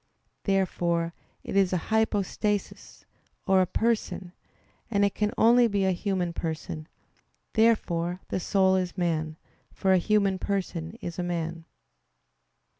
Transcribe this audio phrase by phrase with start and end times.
[0.45, 1.13] Therefore
[1.43, 3.05] it is a "hypostasis"
[3.45, 4.33] or a person;
[4.89, 6.87] and it can only be a human person.
[7.53, 9.37] Therefore the soul is man;
[9.71, 11.65] for a human person is a man.